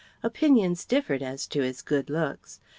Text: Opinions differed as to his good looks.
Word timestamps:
Opinions 0.23 0.83
differed 0.83 1.21
as 1.21 1.45
to 1.45 1.61
his 1.61 1.83
good 1.83 2.09
looks. 2.09 2.59